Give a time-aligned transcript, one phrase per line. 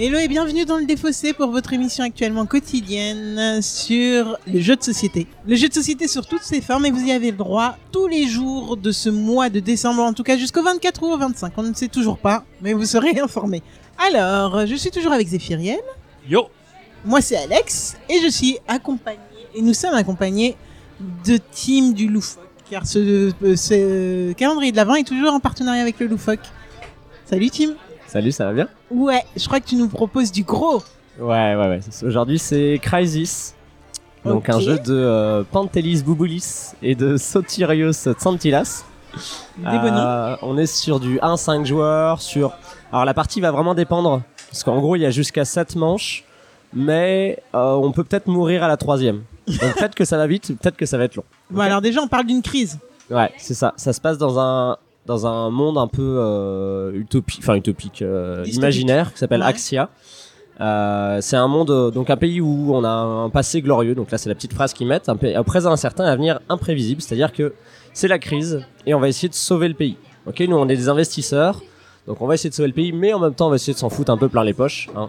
[0.00, 4.82] Hello et bienvenue dans le Défaussé pour votre émission actuellement quotidienne sur le jeu de
[4.84, 5.26] société.
[5.44, 8.06] Le jeu de société sur toutes ses formes et vous y avez le droit tous
[8.06, 11.52] les jours de ce mois de décembre, en tout cas jusqu'au 24 ou au 25.
[11.56, 13.60] On ne sait toujours pas, mais vous serez informés.
[13.98, 15.80] Alors, je suis toujours avec Zéphiriel.
[16.28, 16.46] Yo
[17.04, 19.18] Moi c'est Alex et je suis accompagné,
[19.56, 20.56] et nous sommes accompagnés
[21.26, 22.44] de Team du Loufoque.
[22.70, 26.46] Car ce, euh, ce calendrier de l'Avent est toujours en partenariat avec le Loufoque.
[27.28, 27.74] Salut Tim
[28.08, 30.82] Salut, ça va bien Ouais, je crois que tu nous proposes du gros.
[31.20, 31.80] Ouais, ouais, ouais.
[32.02, 33.54] Aujourd'hui, c'est Crysis.
[34.24, 38.84] Donc, un jeu de euh, Pantelis Buboulis et de Sotirios Tsantilas.
[39.62, 42.22] Euh, on est sur du 1-5 joueurs.
[42.22, 42.52] Sur...
[42.92, 44.22] Alors, la partie va vraiment dépendre.
[44.50, 46.24] Parce qu'en gros, il y a jusqu'à 7 manches.
[46.72, 49.22] Mais euh, on peut peut-être mourir à la troisième.
[49.48, 51.24] Donc, peut-être que ça va vite, peut-être que ça va être long.
[51.50, 52.78] Bon, alors déjà, on parle d'une crise.
[53.10, 53.74] Ouais, c'est ça.
[53.76, 58.44] Ça se passe dans un dans un monde un peu euh, utopique, enfin utopique, euh,
[58.52, 59.46] imaginaire, qui s'appelle Ouais.
[59.46, 59.88] Axia.
[60.60, 63.94] Euh, c'est un monde, euh, donc un pays où on a un passé glorieux.
[63.94, 65.08] Donc là, c'est la petite phrase qu'ils mettent.
[65.08, 67.00] Un, présent incertain, un avenir imprévisible.
[67.00, 67.54] C'est-à-dire que
[67.94, 69.96] c'est la crise et on va essayer de sauver le pays.
[70.26, 71.62] Ok, nous on est des investisseurs.
[72.06, 73.72] Donc on va essayer de sauver le pays, mais en même temps on va essayer
[73.74, 74.88] de s'en foutre un peu plein les poches.
[74.96, 75.08] hein.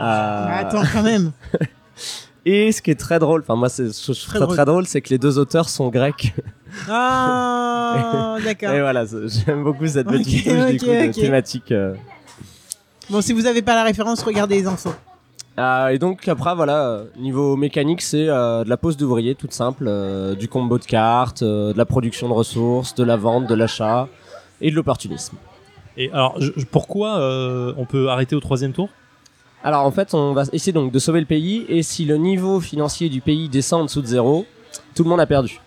[0.00, 1.32] Euh, Mais attends, quand même.
[2.50, 4.44] et ce qui est très drôle, enfin moi c'est ce que je trouve Très très,
[4.46, 4.56] drôle.
[4.56, 6.32] très drôle, c'est que les deux auteurs sont grecs.
[6.88, 8.70] Ah, d'accord.
[8.72, 11.72] Et voilà, j'aime beaucoup cette petite touche ok, du coup, de thématique.
[11.72, 11.94] euh.
[13.10, 14.92] Bon, si vous avez pas la référence, regardez les infos.
[15.58, 19.86] Euh, et donc après voilà, niveau mécanique c'est euh, de la pose d'ouvrier toute simple,
[19.88, 23.54] euh, du combo de cartes, euh, de la production de ressources, de la vente, de
[23.56, 24.06] l'achat
[24.60, 25.36] et de l'opportunisme.
[25.96, 28.88] Et alors, je- pourquoi euh, on peut arrêter au troisième tour?
[29.62, 32.60] Alors en fait on va essayer donc de sauver le pays et si le niveau
[32.60, 34.46] financier du pays descend en dessous de zéro,
[34.94, 35.60] tout le monde a perdu.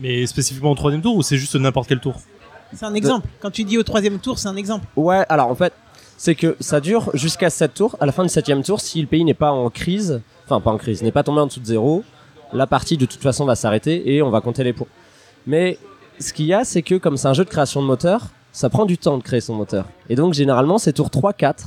[0.00, 2.16] Mais spécifiquement au troisième tour ou c'est juste n'importe quel tour
[2.74, 3.28] C'est un exemple.
[3.40, 4.86] Quand tu dis au troisième tour, c'est un exemple.
[4.96, 5.72] Ouais, alors en fait,
[6.16, 7.96] c'est que ça dure jusqu'à 7 tours.
[8.00, 10.70] À la fin du septième tour, si le pays n'est pas en crise, enfin pas
[10.70, 12.04] en crise, n'est pas tombé en dessous de zéro,
[12.52, 14.86] la partie de toute façon va s'arrêter et on va compter les points.
[15.46, 15.78] Mais
[16.18, 18.70] ce qu'il y a, c'est que comme c'est un jeu de création de moteur, ça
[18.70, 19.86] prend du temps de créer son moteur.
[20.08, 21.66] Et donc généralement, c'est tour 3-4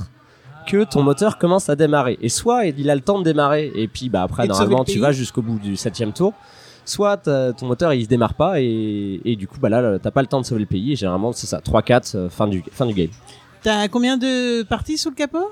[0.70, 2.18] que ton moteur commence à démarrer.
[2.20, 4.98] Et soit il a le temps de démarrer et puis bah après normalement le tu
[4.98, 6.32] vas jusqu'au bout du septième tour.
[6.84, 10.22] Soit ton moteur il se démarre pas et, et du coup bah là t'as pas
[10.22, 12.86] le temps de sauver le pays et généralement c'est ça 3-4 euh, fin du fin
[12.86, 13.08] du game.
[13.62, 15.50] T'as combien de parties sous le capot?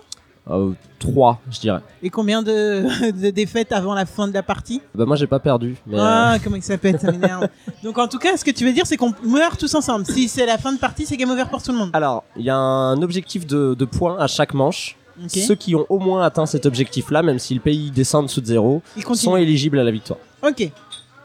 [0.51, 1.81] Euh, 3, je dirais.
[2.03, 4.81] Et combien de, de défaites avant la fin de la partie?
[4.95, 7.49] Bah moi j'ai pas perdu, mais euh, Ah, comment il s'appelle, ça m'énerve.
[7.85, 10.07] Donc en tout cas, ce que tu veux dire, c'est qu'on meurt tous ensemble.
[10.07, 11.91] Si c'est la fin de partie, c'est game over pour tout le monde.
[11.93, 14.97] alors il y a un objectif de, de points à chaque manche.
[15.29, 18.41] Ceux qui ont au moins atteint cet objectif-là, même si le pays descend en dessous
[18.41, 18.83] de zéro,
[19.15, 20.19] sont éligibles à la victoire.
[20.47, 20.71] Ok.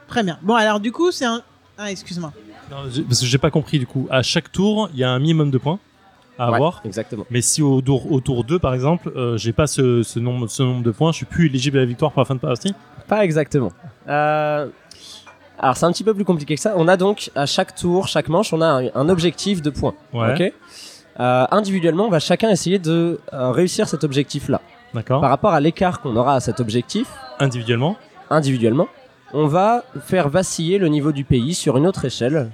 [0.07, 0.37] Très bien.
[0.41, 1.41] Bon, alors du coup, c'est un.
[1.77, 2.31] Ah, excuse-moi.
[2.69, 4.07] Parce que j'ai pas compris du coup.
[4.09, 5.79] À chaque tour, il y a un minimum de points
[6.39, 6.81] à Ouais, avoir.
[6.85, 7.25] Exactement.
[7.29, 10.47] Mais si au tour, au tour 2 par exemple, euh, j'ai pas ce, ce nombre,
[10.47, 12.39] ce nombre de points, je suis plus éligible à la victoire pour la fin de
[12.39, 12.73] partie.
[13.07, 13.71] Pas exactement.
[14.07, 14.67] Euh,
[15.59, 16.73] Alors c'est un petit peu plus compliqué que ça.
[16.77, 19.93] On a donc à chaque tour, chaque manche, on a un, un objectif de points.
[20.13, 20.33] Ouais.
[20.33, 20.53] Ok.
[21.19, 24.61] Euh, individuellement, on va chacun essayer de euh, réussir cet objectif-là.
[24.93, 25.21] D'accord.
[25.21, 27.07] Par rapport à l'écart qu'on aura à cet objectif,
[27.39, 27.95] Individuellement.
[28.29, 28.87] individuellement,
[29.33, 32.51] on va faire vaciller le niveau du pays sur une autre échelle,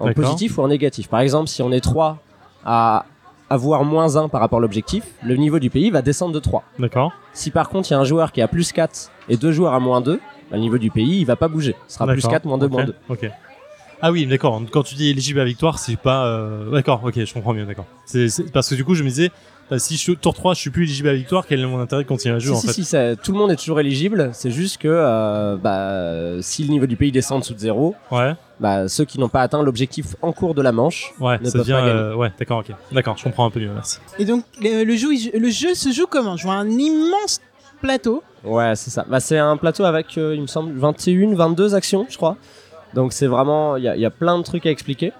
[0.00, 0.24] en D'accord.
[0.24, 1.08] positif ou en négatif.
[1.08, 2.18] Par exemple, si on est 3
[2.64, 3.04] à
[3.50, 6.64] avoir moins 1 par rapport à l'objectif, le niveau du pays va descendre de 3.
[6.78, 7.12] D'accord.
[7.32, 9.74] Si par contre il y a un joueur qui a plus 4 et deux joueurs
[9.74, 10.20] à moins 2, bah,
[10.52, 11.76] le niveau du pays il va pas bouger.
[11.86, 12.30] Ce sera plus D'accord.
[12.32, 12.72] 4, moins 2, Ok.
[12.72, 12.94] moins 2.
[13.08, 13.30] Ok.
[14.06, 14.60] Ah oui, d'accord.
[14.70, 16.26] Quand tu dis éligible à la victoire, c'est pas.
[16.26, 17.86] euh, D'accord, ok, je comprends mieux, d'accord.
[18.04, 19.30] C'est parce que du coup, je me disais,
[19.70, 21.80] bah, si je, tour 3, je suis plus éligible à la victoire, quel est mon
[21.80, 23.56] intérêt de continuer à jouer Si, en si, fait si, ça- tout le monde est
[23.56, 27.54] toujours éligible, c'est juste que euh, bah, si le niveau du pays descend en dessous
[27.54, 31.12] de 0, Ouais, bah, ceux qui n'ont pas atteint l'objectif en cours de la manche
[31.18, 31.72] ouais, ne ça peuvent devient.
[31.72, 31.92] pas gagner.
[31.98, 32.74] euh, ouais, d'accord, ok.
[32.92, 34.00] D'accord, je comprends un peu mieux, merci.
[34.18, 36.36] Et donc, le, le jeu, le jeu se joue comment?
[36.36, 37.40] Je vois un immense
[37.80, 38.22] plateau.
[38.44, 39.06] Ouais, c'est ça.
[39.08, 42.36] Bah, c'est un plateau avec, euh, il me semble, 21, 22 actions, je crois.
[42.94, 45.12] Donc c'est vraiment, il y a, il y a plein de trucs à expliquer.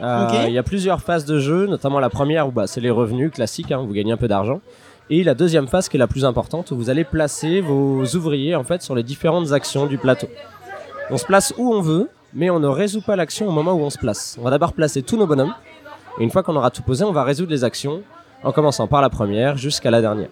[0.00, 0.28] Euh.
[0.46, 3.30] Il y a plusieurs phases de jeu, notamment la première où bah, c'est les revenus
[3.30, 4.60] classiques, hein, vous gagnez un peu d'argent.
[5.10, 8.54] Et la deuxième phase qui est la plus importante où vous allez placer vos ouvriers
[8.54, 10.28] en fait sur les différentes actions du plateau.
[11.10, 13.80] On se place où on veut, mais on ne résout pas l'action au moment où
[13.80, 14.36] on se place.
[14.40, 15.54] On va d'abord placer tous nos bonhommes.
[16.18, 18.02] Et une fois qu'on aura tout posé, on va résoudre les actions
[18.42, 20.28] en commençant par la première jusqu'à la dernière.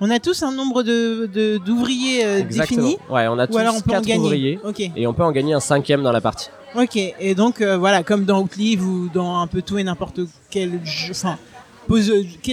[0.00, 2.96] On a tous un nombre de d'ouvriers euh, défini.
[3.10, 4.24] Ouais, on a Ou alors on tous peut en quatre gagner.
[4.24, 4.58] ouvriers
[4.96, 6.48] et on peut en gagner un cinquième dans la partie.
[6.74, 6.96] Ok.
[6.96, 10.20] Et donc euh, voilà, comme dans Outlive ou dans un peu tout et n'importe
[10.50, 11.38] quel jeu, enfin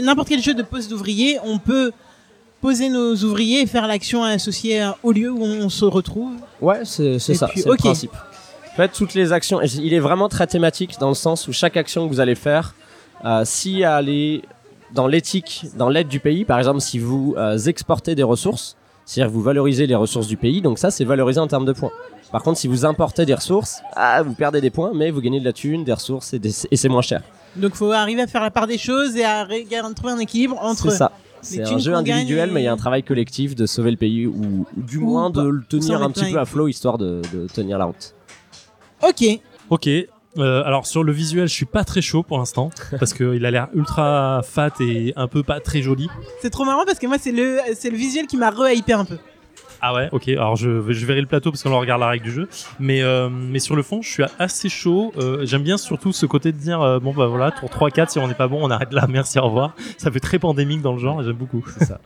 [0.01, 1.91] n'importe quel jeu de poste d'ouvrier, on peut
[2.61, 6.33] poser nos ouvriers et faire l'action associée au lieu où on se retrouve.
[6.59, 8.13] Ouais, c'est ça, c'est le principe.
[8.73, 11.77] En fait, toutes les actions, il est vraiment très thématique dans le sens où chaque
[11.77, 12.75] action que vous allez faire,
[13.25, 14.41] euh, si elle est
[14.93, 18.75] dans l'éthique, dans l'aide du pays, par exemple, si vous euh, exportez des ressources,
[19.05, 21.73] c'est-à-dire que vous valorisez les ressources du pays, donc ça c'est valorisé en termes de
[21.73, 21.91] points.
[22.31, 25.39] Par contre, si vous importez des ressources, ah, vous perdez des points, mais vous gagnez
[25.39, 27.21] de la thune, des ressources et, des- et c'est moins cher.
[27.55, 29.47] Donc faut arriver à faire la part des choses et à
[29.95, 30.91] trouver un équilibre entre.
[30.91, 31.11] C'est ça.
[31.41, 33.97] C'est un jeu individuel, et- mais il y a un travail collectif de sauver le
[33.97, 35.41] pays ou, ou du Ou moins pas.
[35.43, 38.13] de le tenir un petit peu à flot histoire de, de tenir la route.
[39.07, 39.39] Ok.
[39.69, 39.89] Ok.
[40.37, 42.69] Euh, alors sur le visuel, je suis pas très chaud pour l'instant
[42.99, 46.07] parce qu'il a l'air ultra fat et un peu pas très joli.
[46.41, 49.05] C'est trop marrant parce que moi c'est le c'est le visuel qui m'a re-hypé un
[49.05, 49.17] peu.
[49.79, 50.27] Ah ouais, ok.
[50.29, 52.49] Alors je, je verrai le plateau parce qu'on regarde la règle du jeu.
[52.79, 55.13] Mais, euh, mais sur le fond, je suis assez chaud.
[55.19, 58.17] Euh, J'aime bien surtout ce côté de dire euh, bon bah voilà, tour 3-4, si
[58.17, 59.75] on n'est pas bon, on arrête là, merci, au revoir.
[59.99, 61.63] Ça fait très pandémique dans le genre j'aime beaucoup.
[61.77, 61.99] C'est ça.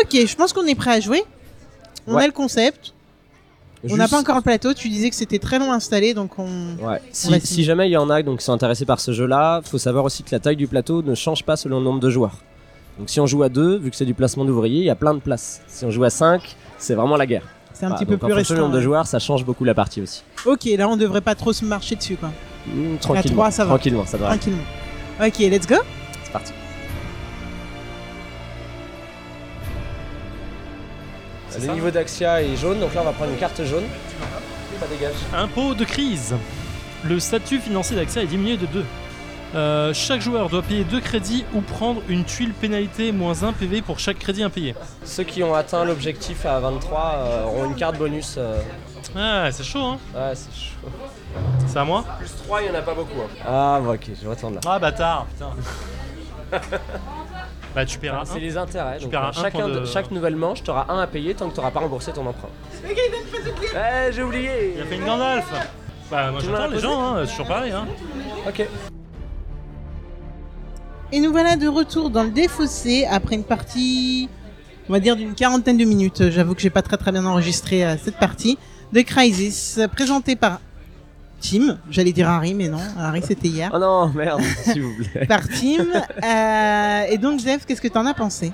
[0.00, 1.22] Ok, je pense qu'on est prêt à jouer.
[2.06, 2.22] On Ouais.
[2.24, 2.94] a le concept.
[3.88, 4.74] On n'a pas encore le plateau.
[4.74, 6.44] Tu disais que c'était très long installé, donc on.
[6.82, 7.00] Ouais.
[7.30, 9.78] va Si, jamais il y en a donc, qui sont intéressés par ce jeu-là, faut
[9.78, 12.36] savoir aussi que la taille du plateau ne change pas selon le nombre de joueurs.
[12.98, 14.94] Donc si on joue à deux, vu que c'est du placement d'ouvriers, il y a
[14.96, 15.62] plein de places.
[15.66, 16.42] Si on joue à 5,
[16.76, 17.44] c'est vraiment la guerre.
[17.72, 18.56] C'est un Voilà, petit peu plus restreint.
[18.58, 20.22] nombre de joueurs, ça change beaucoup la partie aussi.
[20.44, 22.28] Ok, là on devrait pas trop se marcher dessus quoi.
[22.66, 23.34] Mmh, tranquillement.
[23.36, 23.70] trois, ça va.
[23.70, 24.26] Tranquillement, ça aller.
[24.26, 24.62] Tranquillement.
[25.24, 25.76] Ok, let's go.
[26.24, 26.52] C'est parti.
[31.58, 33.84] Le ça niveau d'Axia est jaune, donc là on va prendre une carte jaune.
[34.78, 35.14] Ça dégage.
[35.34, 36.34] Impôt de crise.
[37.04, 38.84] Le statut financier d'Axia est diminué de 2.
[39.52, 43.82] Euh, chaque joueur doit payer 2 crédits ou prendre une tuile pénalité moins 1 PV
[43.82, 44.76] pour chaque crédit impayé.
[45.04, 48.36] Ceux qui ont atteint l'objectif à 23 euh, auront une carte bonus.
[48.38, 48.60] euh,
[49.16, 50.88] Ah, c'est chaud, hein Ouais, c'est chaud.
[51.66, 53.20] C'est à moi Plus 3, il n'y en a pas beaucoup.
[53.44, 54.60] Ah, bah, ok, je retourne là.
[54.66, 55.50] Ah, bâtard, putain.
[57.74, 58.96] bah, tu paieras C'est les intérêts.
[58.98, 61.06] Tu Donc, perds un chacun point de- de- chaque nouvelle manche, tu auras un à
[61.06, 62.48] payer tant que tu n'auras pas remboursé ton emprunt.
[62.84, 65.46] Eh, j'ai oublié Il a fait une Gandalf
[66.10, 67.86] Bah, moi Tu j'entends m'as les posé gens, hein, c'est toujours pareil, hein.
[68.48, 68.66] Ok.
[71.12, 74.28] Et nous voilà de retour dans le défaussé après une partie,
[74.88, 76.30] on va dire d'une quarantaine de minutes.
[76.30, 78.58] J'avoue que j'ai pas très très bien enregistré euh, cette partie
[78.92, 80.60] de Crisis, euh, présentée par
[81.40, 81.78] Tim.
[81.90, 83.70] J'allais dire Harry, mais non, Harry c'était hier.
[83.74, 85.26] Oh non, merde, s'il vous plaît.
[85.26, 85.86] Par Tim.
[86.22, 88.52] Euh, et donc Zef, qu'est-ce que t'en as pensé?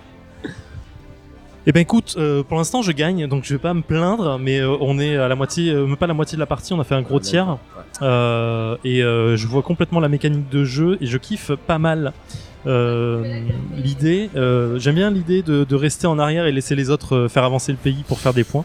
[1.69, 4.61] Eh ben écoute, euh, pour l'instant je gagne, donc je vais pas me plaindre, mais
[4.61, 6.81] euh, on est à la moitié, euh, même pas la moitié de la partie, on
[6.81, 7.59] a fait un gros tiers.
[8.03, 12.07] Euh, et euh, je vois complètement la mécanique de jeu et je kiffe pas mal
[12.09, 12.11] euh,
[13.77, 14.31] l'idée.
[14.37, 17.71] euh, J'aime bien l'idée de, rester en arrière et laisser les autres euh, faire avancer
[17.73, 18.65] le pays pour faire des points.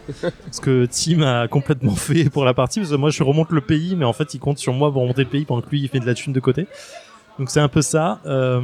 [0.52, 3.62] ce que Tim a complètement fait pour la partie, parce que moi je remonte le
[3.62, 5.82] pays, mais en fait il compte sur moi pour remonter le pays pendant que lui
[5.82, 6.68] il fait de la thune de côté.
[7.40, 8.20] Donc c'est un peu ça.
[8.26, 8.62] Euh,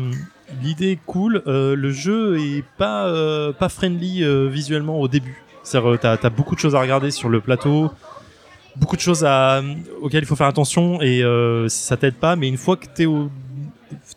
[0.63, 1.41] L'idée est cool.
[1.45, 5.43] Euh, le jeu est pas euh, pas friendly euh, visuellement au début.
[5.61, 7.91] C'est-à-dire euh, t'as as beaucoup de choses à regarder sur le plateau,
[8.77, 9.61] beaucoup de choses à,
[10.01, 12.37] auxquelles il faut faire attention et euh, ça t'aide pas.
[12.37, 13.29] Mais une fois que t'es au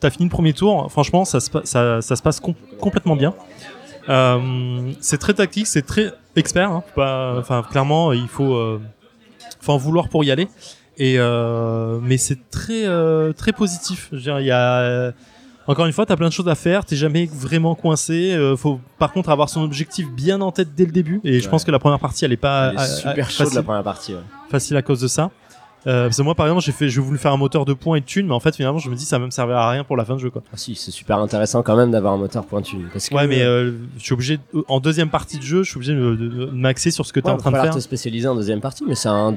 [0.00, 3.16] t'as fini le premier tour, franchement ça se, pa- ça, ça se passe com- complètement
[3.16, 3.34] bien.
[4.08, 6.70] Euh, c'est très tactique, c'est très expert.
[6.70, 6.82] hein.
[6.88, 8.80] Faut pas, enfin clairement il faut, euh,
[9.60, 10.48] faut en vouloir pour y aller.
[10.96, 12.84] Et euh, mais c'est très
[13.34, 14.08] très positif.
[14.12, 15.12] Je veux dire, il y a
[15.66, 18.36] encore une fois, t'as plein de choses à faire, t'es jamais vraiment coincé.
[18.56, 21.20] faut par contre avoir son objectif bien en tête dès le début.
[21.24, 23.48] Et je pense que la première partie, elle est pas Elle est super chaud de
[23.48, 24.14] facile, la première partie.
[24.14, 24.20] ouais.
[24.50, 25.30] facile à cause de ça.
[25.86, 27.96] Euh, parce que moi, par exemple, j'ai fait, je voulais faire un moteur de points
[27.96, 29.70] et de thunes, mais en fait, finalement, je me dis, ça va me servir à
[29.70, 30.42] rien pour la fin de jeu, quoi.
[30.52, 32.76] Ah si, c'est super intéressant quand même d'avoir un moteur pointu.
[32.92, 35.70] Parce que, Ouais, mais euh, je suis obligé, de- en deuxième partie de jeu, je
[35.70, 37.74] suis obligé de, de- de m'axer sur ce que t'es Ouais, en train de faire.
[37.74, 39.36] te spécialiser en deuxième partie, mais c'est un...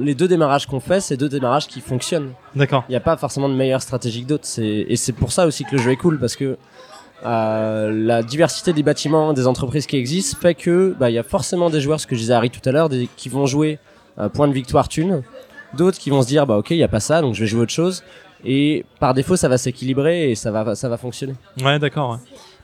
[0.00, 2.30] les deux démarrages qu'on fait, c'est deux démarrages qui fonctionnent.
[2.54, 2.84] D'accord.
[2.88, 4.46] Il n'y a pas forcément de meilleure stratégie que d'autres.
[4.60, 6.56] Et c'est pour ça aussi que le jeu est cool, parce que
[7.26, 11.22] euh, la diversité des bâtiments, des entreprises qui existent, fait que bah, il y a
[11.22, 13.78] forcément des joueurs, ce que je disais à Harry tout à l'heure, qui vont jouer
[14.18, 15.22] euh, point de victoire thune,
[15.74, 17.46] d'autres qui vont se dire bah ok, il n'y a pas ça, donc je vais
[17.46, 18.02] jouer autre chose.
[18.44, 21.34] Et par défaut, ça va s'équilibrer et ça va, ça va fonctionner.
[21.62, 22.18] Ouais, d'accord.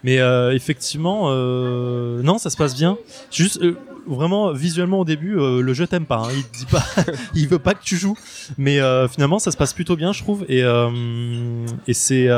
[0.05, 2.97] Mais euh, effectivement, euh, non, ça se passe bien.
[3.31, 6.19] Juste, euh, vraiment, visuellement au début, le jeu t'aime pas.
[6.27, 6.29] hein.
[6.35, 6.85] Il dit pas,
[7.35, 8.17] il veut pas que tu joues.
[8.57, 10.45] Mais finalement, ça se passe plutôt bien, je trouve.
[10.49, 10.61] Et,
[11.89, 12.29] et c'est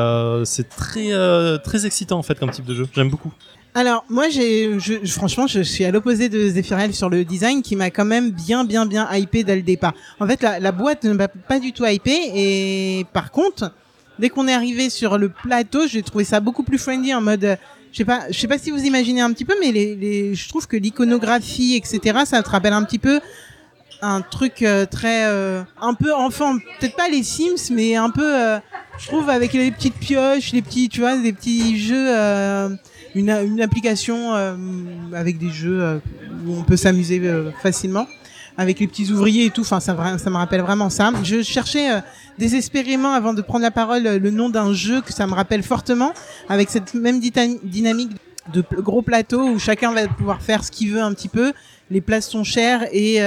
[0.44, 2.88] c'est très très excitant en fait comme type de jeu.
[2.94, 3.32] J'aime beaucoup.
[3.78, 7.90] Alors moi je, franchement je suis à l'opposé de Zephyriel sur le design qui m'a
[7.90, 9.94] quand même bien bien bien hypé dès le départ.
[10.18, 13.70] En fait la, boîte ne m'a pas du tout hypé et par contre
[14.18, 17.56] dès qu'on est arrivé sur le plateau j'ai trouvé ça beaucoup plus friendly en mode
[17.92, 20.66] je sais pas je sais pas si vous imaginez un petit peu mais je trouve
[20.66, 23.20] que l'iconographie etc ça te rappelle un petit peu
[24.02, 28.26] un truc euh, très euh, un peu enfant peut-être pas les Sims mais un peu
[28.26, 28.58] euh,
[28.98, 32.08] je trouve avec les petites pioches les petits tu vois des petits jeux
[33.14, 34.56] une, application euh,
[35.14, 35.98] avec des jeux euh,
[36.46, 38.06] où on peut s'amuser euh, facilement.
[38.56, 39.60] avec les petits ouvriers et tout.
[39.60, 41.12] Enfin, ça, me rappelle vraiment ça.
[41.22, 41.88] Je cherchais
[42.38, 46.12] désespérément avant de prendre la parole le nom d'un jeu que ça me rappelle fortement,
[46.48, 48.10] avec cette même dynamique
[48.52, 51.52] de gros plateau où chacun va pouvoir faire ce qu'il veut un petit peu.
[51.90, 53.18] Les places sont chères et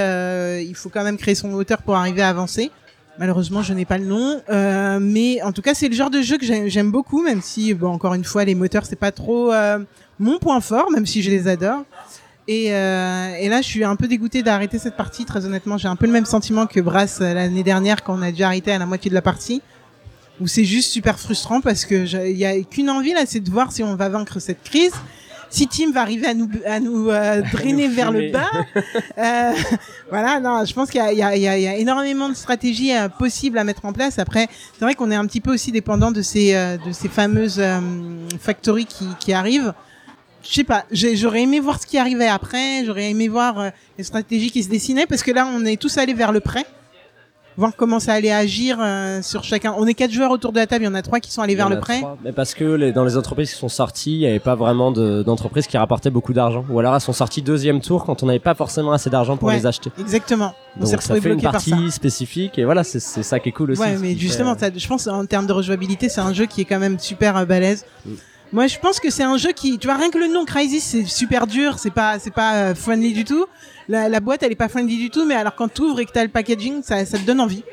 [0.62, 2.70] il faut quand même créer son hauteur pour arriver à avancer.
[3.18, 6.22] Malheureusement, je n'ai pas le nom, euh, mais en tout cas, c'est le genre de
[6.22, 9.12] jeu que j'ai- j'aime beaucoup, même si, bon, encore une fois, les moteurs c'est pas
[9.12, 9.78] trop euh,
[10.18, 11.84] mon point fort, même si je les adore.
[12.48, 15.24] Et, euh, et là, je suis un peu dégoûté d'arrêter cette partie.
[15.26, 18.22] Très honnêtement, j'ai un peu le même sentiment que Brass euh, l'année dernière quand on
[18.22, 19.60] a déjà arrêté à la moitié de la partie,
[20.40, 23.50] où c'est juste super frustrant parce que il y a qu'une envie là, c'est de
[23.50, 24.92] voir si on va vaincre cette crise.
[25.52, 28.50] Si Tim va arriver à nous à nous euh, drainer nous vers le bas,
[29.18, 29.52] euh,
[30.10, 30.40] voilà.
[30.40, 33.84] Non, je pense qu'il y y, y, a, énormément de stratégies euh, possibles à mettre
[33.84, 34.18] en place.
[34.18, 37.08] Après, c'est vrai qu'on est un petit peu aussi dépendant de ces euh, de ces
[37.08, 37.80] fameuses euh,
[38.40, 39.74] factories qui, qui arrivent.
[40.42, 44.50] Je sais pas, j'aurais aimé voir ce qui arrivait après, j'aurais aimé voir les stratégies
[44.50, 46.66] qui se dessinaient, parce que là, on est tous allés vers le prêt,
[47.56, 49.74] voir comment ça allait agir euh, sur chacun.
[49.78, 51.42] On est quatre joueurs autour de la table, il y en a trois qui sont
[51.42, 51.98] allés vers le prêt.
[51.98, 52.16] trois.
[52.24, 54.90] Mais parce que les, dans les entreprises qui sont sorties, il n'y avait pas vraiment
[54.92, 56.64] de- d'entreprises qui rapportaient beaucoup d'argent.
[56.70, 59.48] Ou alors elles sont sorties deuxième tour quand on n'avait pas forcément assez d'argent pour
[59.48, 59.56] Ouais.
[59.56, 59.90] les acheter.
[59.98, 60.54] Exactement.
[60.76, 63.80] On Donc ça fait une partie spécifique et voilà, c'est ça qui est cool aussi.
[63.80, 66.62] Ouais, mais justement, fait- ça, je pense en termes de rejouabilité, c'est un jeu qui
[66.62, 67.84] est quand même super euh, balèze.
[68.06, 68.10] Mm.
[68.52, 70.80] Moi, je pense que c'est un jeu qui, tu vois, rien que le nom Crysis,
[70.82, 73.46] c'est super dur, c'est pas, c'est pas euh, friendly du tout.
[73.88, 76.04] La, la boîte, elle est pas friendly du tout, mais alors quand tu ouvres et
[76.04, 77.64] que t'as le packaging, ça, ça te donne envie.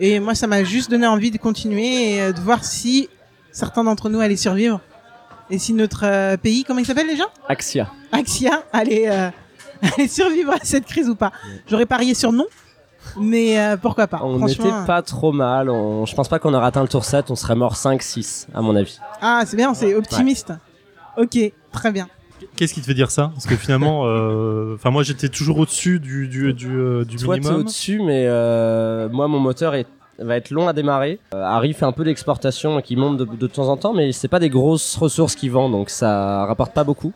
[0.00, 3.08] Et moi, ça m'a juste donné envie de continuer et euh, de voir si
[3.52, 4.80] certains d'entre nous allaient survivre.
[5.50, 7.24] Et si notre euh, pays, comment il s'appelle déjà?
[7.48, 7.90] Axia.
[8.10, 9.30] Axia allait, euh,
[9.82, 11.32] allait survivre à cette crise ou pas.
[11.68, 12.46] J'aurais parié sur non,
[13.20, 14.20] mais euh, pourquoi pas.
[14.22, 15.70] On n'était pas trop mal.
[15.70, 16.06] On...
[16.06, 17.30] Je pense pas qu'on aurait atteint le tour 7.
[17.30, 18.98] On serait mort 5-6, à mon avis.
[19.20, 20.52] Ah, c'est bien, c'est optimiste.
[21.16, 21.38] Ok,
[21.72, 22.08] très bien.
[22.56, 23.30] Qu'est-ce qui te fait dire ça?
[23.32, 27.34] Parce que finalement, euh, enfin moi j'étais toujours au-dessus du du du, euh, du Toi,
[27.36, 27.60] t'es minimum.
[27.60, 29.86] au-dessus, mais euh, moi, mon moteur est
[30.18, 31.18] va être long à démarrer.
[31.34, 34.12] Euh, Harry fait un peu d'exportation et qui monte de, de temps en temps, mais
[34.12, 37.12] c'est pas des grosses ressources qu'il vend, donc ça rapporte pas beaucoup.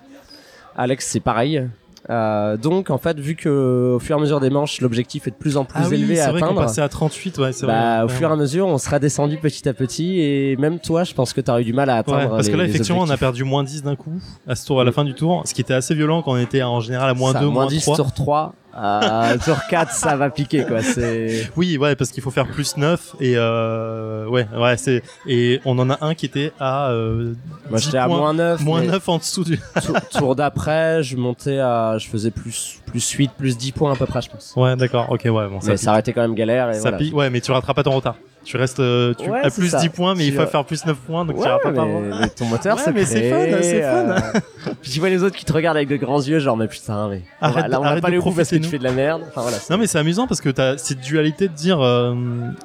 [0.76, 1.68] Alex, c'est pareil.
[2.10, 5.30] Euh, donc, en fait, vu que au fur et à mesure des manches, l'objectif est
[5.30, 6.60] de plus en plus Ah oui, élevé c'est à vrai atteindre.
[6.62, 8.04] passait à 38, ouais, c'est Bah, vrai.
[8.04, 11.12] au fur et à mesure, on sera descendu petit à petit et même toi, je
[11.12, 12.18] pense que t'auras eu du mal à atteindre.
[12.18, 14.80] Ouais, parce que là, effectivement, on a perdu moins 10 d'un coup à ce tour,
[14.80, 17.10] à la fin du tour, ce qui était assez violent quand on était en général
[17.10, 17.96] à moins Ça, 2, moins 10 3.
[17.96, 18.54] tour 3.
[18.80, 20.82] À tour 4, ça va piquer quoi.
[20.82, 25.60] C'est Oui, ouais, parce qu'il faut faire plus 9 et euh, ouais, ouais, c'est et
[25.64, 27.34] on en a un qui était à euh,
[27.70, 28.60] moi 10 j'étais à moins 9.
[28.62, 29.58] moins mais 9 en dessous du.
[30.12, 31.98] tour, d'après, je montais à.
[31.98, 34.52] Je faisais plus, plus 8, plus 10 points à peu près, je pense.
[34.56, 35.10] Ouais, d'accord.
[35.10, 35.82] OK, ouais, bon, ça Mais pique.
[35.82, 36.70] ça quand même galère.
[36.70, 36.96] Et Ça voilà.
[36.98, 37.14] pique.
[37.14, 38.16] Ouais, mais tu rattrapes pas ton retard.
[38.48, 39.78] Tu restes euh, tu Ouais, as plus ça.
[39.78, 41.80] 10 points mais il faut vas- faire plus 9 points donc tu rattrapes pas mais,
[41.80, 42.00] avant.
[42.20, 44.40] mais ton moteur, Ouais, c'est mais c'est fun, c'est fun.
[44.80, 47.08] Puis tu vois les autres qui te regardent avec de grands yeux, genre, mais putain,
[47.10, 47.22] mais.
[47.42, 49.22] Arrête- là, on va arrête pas au bout parce que tu fais de la merde.
[49.28, 49.58] Enfin voilà.
[49.58, 52.14] c'est- Non mais c'est amusant parce que t'as cette dualité de dire euh,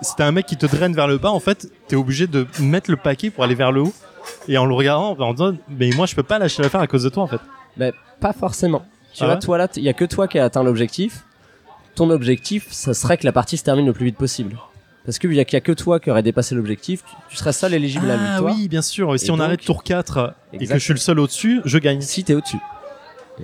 [0.02, 2.48] si t'as un mec qui te draine vers le bas en fait t'es obligé de
[2.62, 3.94] mettre le paquet pour aller vers le haut
[4.48, 7.04] et en le regardant en disant mais moi je peux pas lâcher l'affaire à cause
[7.04, 7.42] de toi en fait.
[7.75, 8.86] Mais pas forcément.
[9.13, 11.25] Tu Ah vois, toi là, il y a que toi qui as atteint l'objectif.
[11.96, 14.58] Ton objectif, ça serait que la partie se termine le plus vite possible.
[15.06, 17.52] Parce que vu qu'il y a que toi qui aurait dépassé l'objectif, tu, tu serais
[17.54, 18.56] seul éligible à la Ah victoire.
[18.56, 21.00] oui bien sûr si Et on donc- arrête tour 4 et que je suis le
[21.00, 22.00] seul au dessus je gagne.
[22.02, 22.58] Si t'es au-dessus.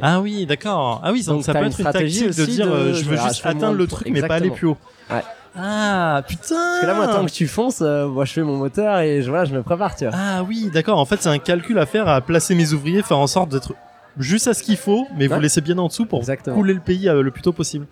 [0.01, 2.67] Ah oui d'accord ah oui donc, Donc, ça peut être une stratégie tactique de dire
[2.67, 4.77] de- euh, je veux juste atteindre le truc mais pas aller plus haut.
[5.09, 5.23] Ouais.
[5.55, 6.55] Ah putain.
[6.55, 9.23] Parce que là, moi, tant que tu fonces, euh, moi, je fais mon moteur et
[9.23, 10.13] je, voilà, je me prépare, tu vois.
[10.15, 10.99] Ah oui, d'accord.
[10.99, 13.73] En fait, c'est un calcul à faire à placer mes ouvriers, faire en sorte d'être
[14.19, 16.55] juste à ce qu'il faut, mais vous laissez bien en dessous pour Exactement.
[16.55, 17.87] couler le pays euh, le plus tôt possible.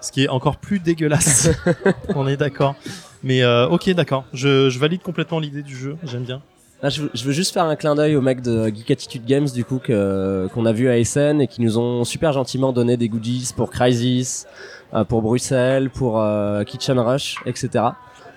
[0.00, 1.50] Ce qui est encore plus dégueulasse.
[2.14, 2.74] On est d'accord.
[3.22, 4.24] Mais euh, ok, d'accord.
[4.32, 5.96] Je, je valide complètement l'idée du jeu.
[6.04, 6.40] J'aime bien.
[6.82, 9.26] Là, je, veux- je veux juste faire un clin d'œil aux mecs de Geek Attitude
[9.26, 12.72] Games, du coup, que, qu'on a vu à Essen et qui nous ont super gentiment
[12.72, 14.46] donné des goodies pour Crysis,
[14.94, 17.84] euh, pour Bruxelles, pour euh, Kitchen Rush, etc.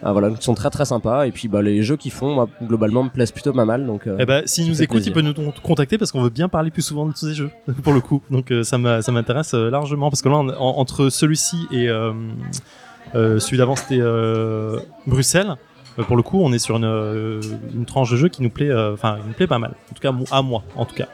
[0.06, 1.26] Euh, voilà, ils sont très très sympas.
[1.28, 3.86] Et puis, bah, les jeux qu'ils font, moi, globalement, me plaisent plutôt pas mal.
[3.86, 5.34] Donc, euh, Eh ben, s'il ça nous fait écoute, il plaisir.
[5.34, 7.50] peut nous con- contacter parce qu'on veut bien parler plus souvent de tous ces jeux,
[7.84, 8.22] pour le coup.
[8.30, 11.88] Donc euh, ça m'intéresse euh, largement parce que là, on- en- entre celui-ci et
[13.14, 14.02] celui d'avant, c'était
[15.08, 15.56] Bruxelles.
[16.08, 17.42] Pour le coup, on est sur une,
[17.76, 19.76] une tranche de jeu qui nous plaît, euh, enfin, qui nous plaît pas mal.
[19.92, 21.08] En tout cas, à moi, en tout cas.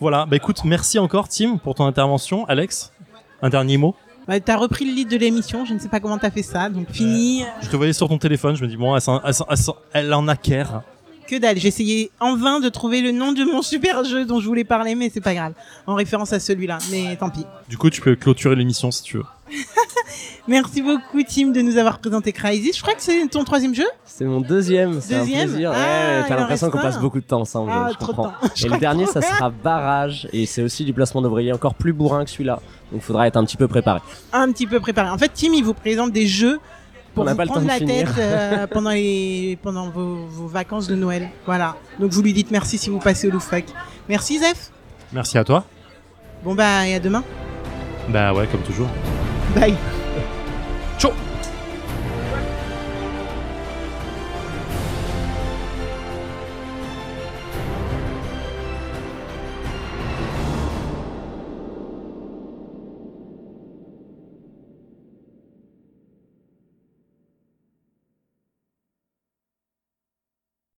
[0.00, 0.26] Voilà.
[0.26, 2.44] Bah écoute, merci encore, Tim, pour ton intervention.
[2.46, 2.92] Alex,
[3.40, 3.94] un dernier mot.
[4.28, 6.68] Bah, t'as repris le lead de l'émission, je ne sais pas comment t'as fait ça,
[6.68, 7.44] donc fini.
[7.60, 8.54] Je te voyais sur ton téléphone.
[8.56, 10.82] Je me dis bon, elle, s'en- elle s'en- elle en acquiert.
[11.28, 14.40] Que dalle, j'ai essayé en vain de trouver le nom de mon super jeu dont
[14.40, 15.52] je voulais parler, mais c'est pas grave.
[15.86, 17.46] En référence à celui-là, mais tant pis.
[17.68, 19.24] Du coup, tu peux clôturer l'émission si tu veux.
[20.48, 22.76] Merci beaucoup, Tim, de nous avoir présenté Crysis.
[22.76, 23.86] Je crois que c'est ton troisième jeu?
[24.04, 25.48] C'est mon deuxième, c'est un Deuxième?
[25.48, 25.72] plaisir.
[25.74, 25.78] Ah,
[26.22, 28.30] Ouais, t'as l'impression qu'on passe beaucoup de temps ensemble, Ah, je trop de comprends.
[28.32, 28.48] temps.
[28.54, 31.92] Je Et le dernier, ça sera Barrage, et c'est aussi du placement d'ouvriers encore plus
[31.92, 32.54] bourrin que celui-là.
[32.90, 34.00] Donc il faudra être un petit peu préparé.
[34.32, 35.08] un petit peu préparé.
[35.10, 36.58] En fait, Tim, il vous présente des jeux
[37.14, 40.94] pour On vous pas prendre la tête euh, pendant, les, pendant vos, vos vacances de
[40.94, 41.28] Noël.
[41.46, 41.76] Voilà.
[41.98, 43.66] Donc vous lui dites merci si vous passez au loufoque.
[44.08, 44.70] Merci, Zef.
[45.12, 45.64] Merci à toi.
[46.42, 47.22] Bon, bah, et à demain.
[48.08, 48.88] Bah ouais, comme toujours.
[49.54, 49.74] Bye.
[50.98, 51.12] Ciao